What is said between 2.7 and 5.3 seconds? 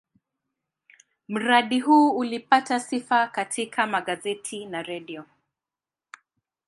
sifa katika magazeti na redio.